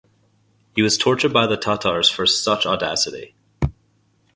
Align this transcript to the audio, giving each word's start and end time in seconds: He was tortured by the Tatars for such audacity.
He 0.75 0.81
was 0.81 0.97
tortured 0.97 1.31
by 1.31 1.45
the 1.45 1.57
Tatars 1.57 2.09
for 2.09 2.25
such 2.25 2.65
audacity. 2.65 3.35